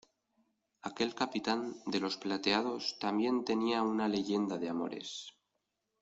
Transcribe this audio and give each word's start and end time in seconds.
aquel 0.89 1.13
capitán 1.13 1.75
de 1.85 1.99
los 1.99 2.17
plateados 2.17 2.97
también 2.97 3.45
tenía 3.45 3.83
una 3.83 4.07
leyenda 4.07 4.57
de 4.57 4.67
amores. 4.67 5.35